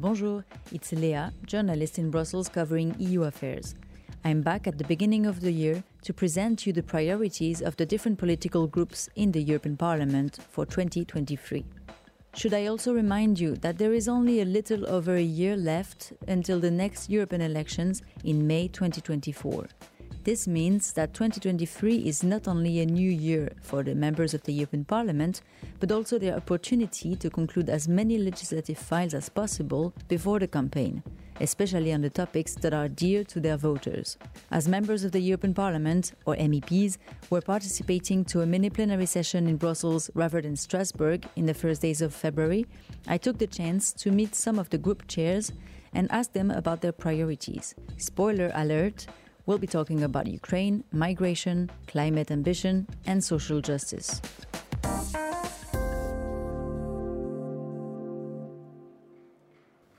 [0.00, 3.74] Bonjour, it's Léa, journalist in Brussels covering EU affairs.
[4.24, 7.84] I'm back at the beginning of the year to present you the priorities of the
[7.84, 11.64] different political groups in the European Parliament for 2023.
[12.36, 16.12] Should I also remind you that there is only a little over a year left
[16.28, 19.66] until the next European elections in May 2024.
[20.24, 24.52] This means that 2023 is not only a new year for the members of the
[24.52, 25.40] European Parliament,
[25.80, 31.02] but also their opportunity to conclude as many legislative files as possible before the campaign,
[31.40, 34.18] especially on the topics that are dear to their voters.
[34.50, 36.98] As members of the European Parliament, or MEPs,
[37.30, 41.80] were participating to a mini plenary session in Brussels rather than Strasbourg in the first
[41.80, 42.66] days of February,
[43.06, 45.52] I took the chance to meet some of the group chairs
[45.94, 47.74] and ask them about their priorities.
[47.96, 49.06] Spoiler alert,
[49.48, 54.20] we'll be talking about Ukraine, migration, climate ambition, and social justice.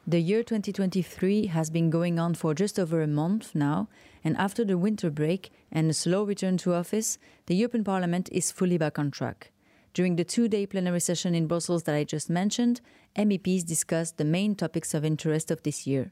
[0.05, 3.90] The year 2023 has been going on for just over a month now,
[4.23, 8.51] and after the winter break and a slow return to office, the European Parliament is
[8.51, 9.51] fully back on track.
[9.95, 12.82] During the two day plenary session in Brussels that I just mentioned,
[13.16, 16.12] MEPs discussed the main topics of interest of this year.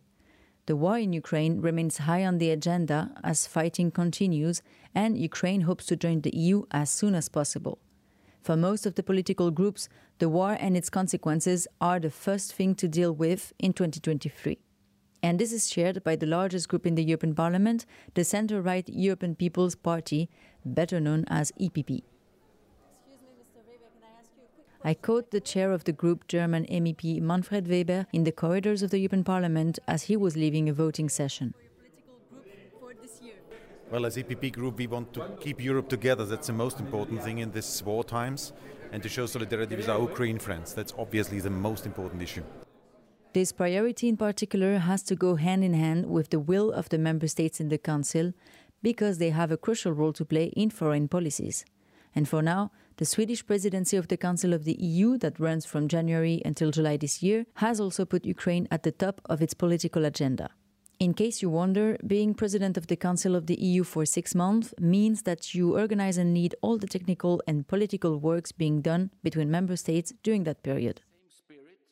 [0.68, 4.62] The war in Ukraine remains high on the agenda as fighting continues,
[4.94, 7.80] and Ukraine hopes to join the EU as soon as possible.
[8.42, 9.88] For most of the political groups,
[10.20, 14.60] the war and its consequences are the first thing to deal with in 2023.
[15.24, 18.88] And this is shared by the largest group in the European Parliament, the centre right
[18.90, 20.30] European People's Party,
[20.66, 22.04] better known as EPP.
[24.88, 28.90] I quote the chair of the group, German MEP Manfred Weber, in the corridors of
[28.90, 31.54] the European Parliament as he was leaving a voting session.
[33.92, 36.24] Well, as EPP Group, we want to keep Europe together.
[36.24, 38.54] That's the most important thing in these war times,
[38.94, 40.74] and to show solidarity with our Ukraine friends.
[40.74, 42.44] That's obviously the most important issue.
[43.34, 46.98] This priority in particular has to go hand in hand with the will of the
[46.98, 48.32] member states in the Council,
[48.82, 51.66] because they have a crucial role to play in foreign policies.
[52.18, 55.88] And for now, the Swedish presidency of the Council of the EU, that runs from
[55.88, 60.04] January until July this year, has also put Ukraine at the top of its political
[60.04, 60.50] agenda.
[61.00, 64.74] In case you wonder, being president of the Council of the EU for six months
[64.80, 69.52] means that you organize and lead all the technical and political works being done between
[69.52, 71.02] member states during that period.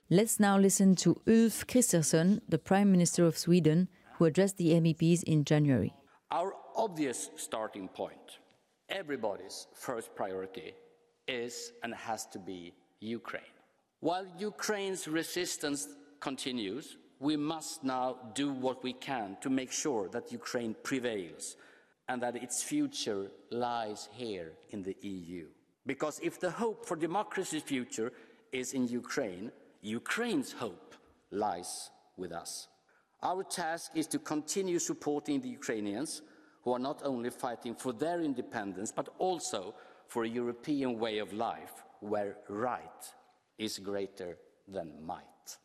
[0.09, 5.21] Let's now listen to Ulf Kristersson, the Prime Minister of Sweden, who addressed the MEPs
[5.21, 5.93] in January.
[6.31, 8.39] Our obvious starting point,
[8.89, 10.73] everybody's first priority,
[11.27, 13.43] is and has to be Ukraine.
[13.99, 15.87] While Ukraine's resistance
[16.19, 21.55] continues, we must now do what we can to make sure that Ukraine prevails
[22.07, 25.47] and that its future lies here in the EU.
[25.85, 28.11] Because if the hope for democracy's future
[28.51, 30.95] is in Ukraine, Ukraine's hope
[31.31, 32.67] lies with us.
[33.23, 36.21] Our task is to continue supporting the Ukrainians
[36.65, 39.75] who are not only fighting for their independence, but also
[40.07, 43.13] for a European way of life where right
[43.59, 44.37] is greater
[44.67, 45.57] than might.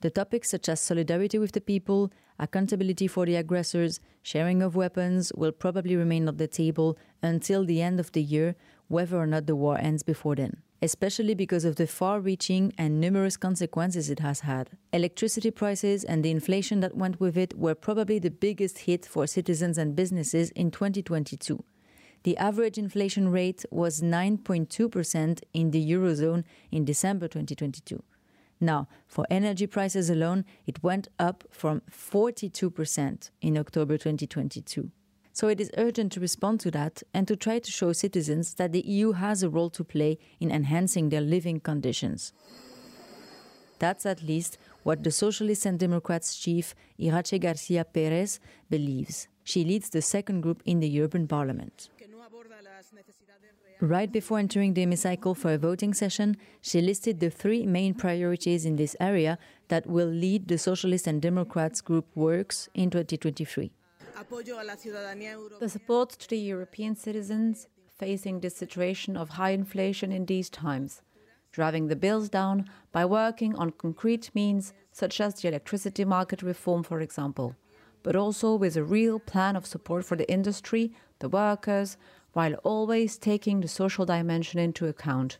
[0.00, 5.32] The topics such as solidarity with the people, accountability for the aggressors, sharing of weapons
[5.36, 8.56] will probably remain on the table until the end of the year,
[8.88, 10.63] whether or not the war ends before then.
[10.84, 14.68] Especially because of the far reaching and numerous consequences it has had.
[14.92, 19.26] Electricity prices and the inflation that went with it were probably the biggest hit for
[19.26, 21.64] citizens and businesses in 2022.
[22.24, 28.02] The average inflation rate was 9.2% in the Eurozone in December 2022.
[28.60, 34.90] Now, for energy prices alone, it went up from 42% in October 2022.
[35.34, 38.70] So it is urgent to respond to that and to try to show citizens that
[38.70, 42.32] the EU has a role to play in enhancing their living conditions.
[43.80, 48.38] That's at least what the Socialists and Democrats chief, Iratxe Garcia Pérez,
[48.70, 49.26] believes.
[49.42, 51.88] She leads the second group in the European Parliament.
[53.80, 58.64] Right before entering the hemicycle for a voting session, she listed the three main priorities
[58.64, 63.72] in this area that will lead the Socialist and Democrats group works in 2023.
[65.60, 67.68] The support to the European citizens
[67.98, 71.02] facing this situation of high inflation in these times,
[71.52, 76.82] driving the bills down by working on concrete means such as the electricity market reform,
[76.82, 77.56] for example,
[78.02, 81.96] but also with a real plan of support for the industry, the workers,
[82.32, 85.38] while always taking the social dimension into account.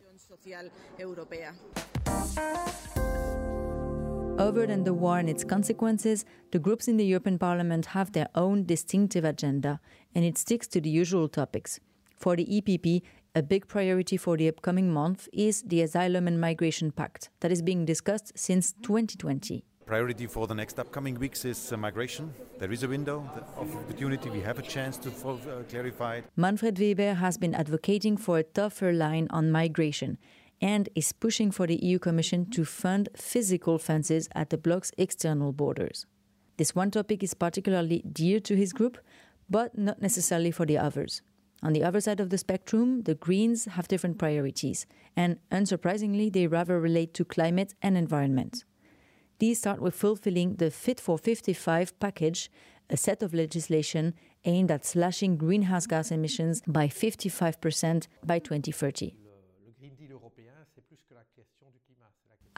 [4.37, 8.27] Other than the war and its consequences, the groups in the European Parliament have their
[8.35, 9.79] own distinctive agenda,
[10.13, 11.79] and it sticks to the usual topics.
[12.17, 13.01] For the EPP,
[13.33, 17.61] a big priority for the upcoming month is the Asylum and Migration Pact that is
[17.61, 19.63] being discussed since 2020.
[19.85, 22.33] Priority for the next upcoming weeks is uh, migration.
[22.57, 24.29] There is a window of opportunity.
[24.29, 26.25] We have a chance to uh, clarify it.
[26.35, 30.17] Manfred Weber has been advocating for a tougher line on migration
[30.65, 35.53] and is pushing for the EU Commission to fund physical fences at the bloc's external
[35.53, 36.07] borders.
[36.57, 38.97] This one topic is particularly dear to his group,
[39.47, 41.21] but not necessarily for the others.
[41.61, 46.47] On the other side of the spectrum, the Greens have different priorities, and unsurprisingly, they
[46.47, 48.63] rather relate to climate and environment.
[49.37, 52.49] These start with fulfilling the Fit for 55 package,
[52.89, 54.15] a set of legislation
[54.45, 59.15] aimed at slashing greenhouse gas emissions by 55% by 2030.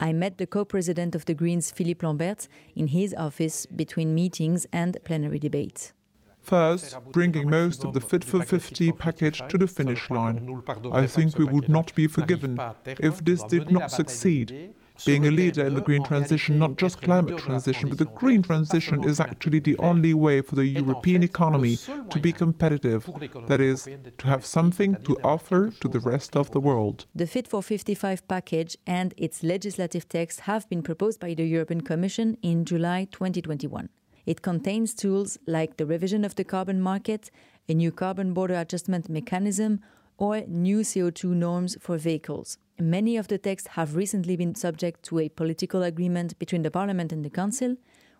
[0.00, 4.96] I met the co-president of the Greens, Philippe Lamberts, in his office between meetings and
[5.04, 5.92] plenary debates.
[6.40, 10.62] First, bringing most of the Fit for 50 package to the finish line.
[10.92, 14.74] I think we would not be forgiven if this did not succeed
[15.04, 19.04] being a leader in the green transition, not just climate transition, but the green transition
[19.04, 21.76] is actually the only way for the European economy
[22.10, 23.08] to be competitive.
[23.46, 27.06] That is, to have something to offer to the rest of the world.
[27.14, 31.82] The Fit for 55 package and its legislative text have been proposed by the European
[31.82, 33.88] Commission in July 2021.
[34.26, 37.30] It contains tools like the revision of the carbon market,
[37.66, 39.80] a new carbon border adjustment mechanism,
[40.18, 42.58] or new CO2 norms for vehicles.
[42.78, 47.12] Many of the texts have recently been subject to a political agreement between the Parliament
[47.12, 47.76] and the Council,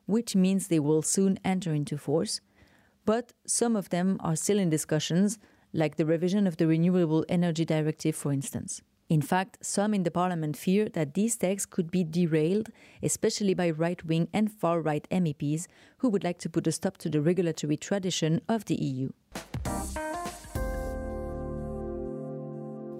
[0.06, 2.40] which means they will soon enter into force.
[3.04, 5.38] But some of them are still in discussions,
[5.72, 8.80] like the revision of the Renewable Energy Directive, for instance.
[9.08, 12.68] In fact, some in the Parliament fear that these texts could be derailed,
[13.02, 15.66] especially by right wing and far right MEPs
[15.98, 19.10] who would like to put a stop to the regulatory tradition of the EU.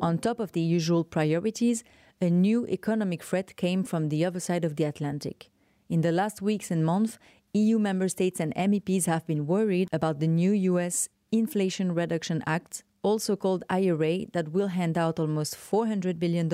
[0.00, 1.83] On top of the usual priorities,
[2.21, 5.50] a new economic threat came from the other side of the Atlantic.
[5.89, 7.19] In the last weeks and months,
[7.53, 12.85] EU member states and MEPs have been worried about the new US Inflation Reduction Act,
[13.03, 16.49] also called IRA, that will hand out almost $400 billion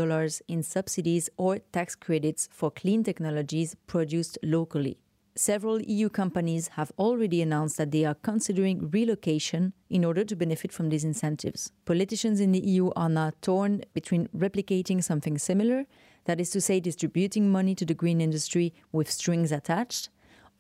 [0.49, 4.96] in subsidies or tax credits for clean technologies produced locally
[5.36, 10.72] several EU companies have already announced that they are considering relocation in order to benefit
[10.72, 11.72] from these incentives.
[11.84, 15.86] Politicians in the EU are now torn between replicating something similar,
[16.26, 20.08] that is to say, distributing money to the green industry with strings attached,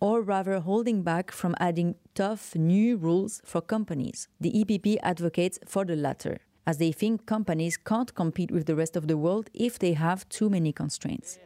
[0.00, 4.28] or rather holding back from adding tough new rules for companies.
[4.40, 8.96] The EPP advocates for the latter, as they think companies can't compete with the rest
[8.96, 11.38] of the world if they have too many constraints.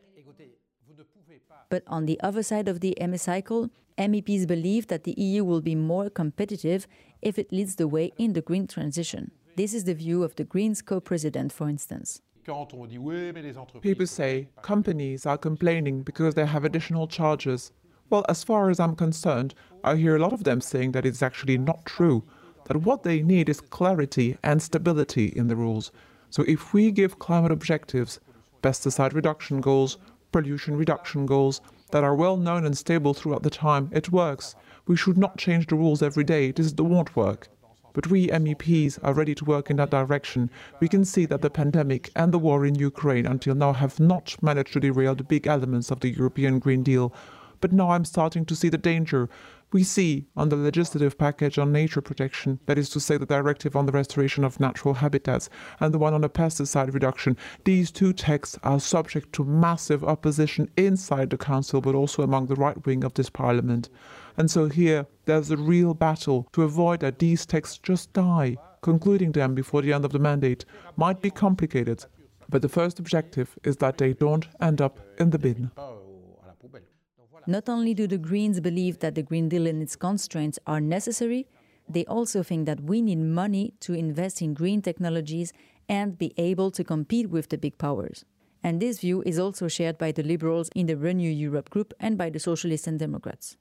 [1.69, 5.75] But on the other side of the hemicycle, MEPs believe that the EU will be
[5.75, 6.87] more competitive
[7.21, 9.33] if it leads the way in the green transition.
[9.57, 12.23] This is the view of the Greens co president, for instance.
[13.83, 17.73] People say companies are complaining because they have additional charges.
[18.09, 19.55] Well, as far as I'm concerned,
[19.85, 22.25] I hear a lot of them saying that it's actually not true,
[22.65, 25.93] that what they need is clarity and stability in the rules.
[26.31, 28.21] So if we give climate objectives,
[28.63, 29.99] pesticide reduction goals,
[30.33, 31.61] pollution reduction goals
[31.91, 34.55] that are well known and stable throughout the time, it works.
[34.87, 36.51] We should not change the rules every day.
[36.51, 37.49] This won't work.
[37.95, 40.51] But we MEPs are ready to work in that direction.
[40.79, 44.37] We can see that the pandemic and the war in Ukraine until now have not
[44.43, 47.13] managed to derail the big elements of the European Green Deal.
[47.61, 49.29] But now I'm starting to see the danger
[49.73, 53.77] we see on the legislative package on nature protection, that is to say, the directive
[53.77, 55.51] on the restoration of natural habitats,
[55.81, 60.71] and the one on the pesticide reduction, these two texts are subject to massive opposition
[60.77, 63.91] inside the Council, but also among the right wing of this Parliament.
[64.37, 68.57] And so here, there's a real battle to avoid that these texts just die.
[68.81, 70.65] Concluding them before the end of the mandate
[70.97, 72.07] might be complicated,
[72.49, 75.71] but the first objective is that they don't end up in the bin.
[77.49, 81.47] Not only do the Greens believe that the Green Deal and its constraints are necessary,
[81.89, 85.55] they also think that we need money to invest in green technologies
[85.89, 88.27] and be able to compete with the big powers.
[88.63, 92.19] And this view is also shared by the Liberals in the Renew Europe group and
[92.19, 93.57] by the Socialists and Democrats.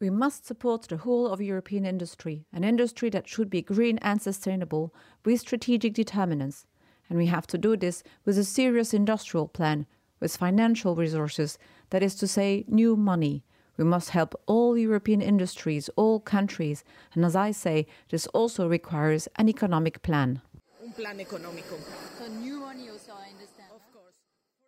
[0.00, 4.22] We must support the whole of European industry, an industry that should be green and
[4.22, 4.94] sustainable,
[5.26, 6.64] with strategic determinants
[7.08, 9.86] and we have to do this with a serious industrial plan,
[10.20, 11.58] with financial resources,
[11.90, 13.44] that is to say, new money.
[13.76, 16.84] We must help all European industries, all countries,
[17.14, 20.40] and as I say, this also requires an economic plan.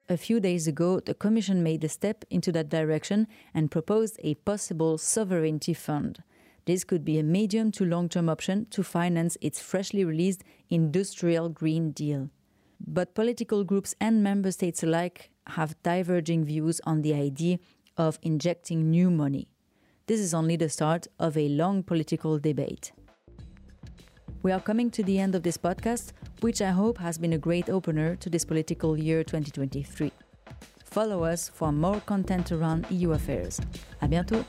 [0.08, 4.34] A few days ago, the Commission made a step into that direction and proposed a
[4.34, 6.22] possible sovereignty fund.
[6.66, 11.48] This could be a medium to long term option to finance its freshly released Industrial
[11.48, 12.28] Green Deal.
[12.84, 17.58] But political groups and member states alike have diverging views on the idea
[17.96, 19.48] of injecting new money.
[20.06, 22.90] This is only the start of a long political debate.
[24.42, 27.38] We are coming to the end of this podcast, which I hope has been a
[27.38, 30.10] great opener to this political year 2023.
[30.84, 33.60] Follow us for more content around EU affairs.
[34.02, 34.44] À bientôt!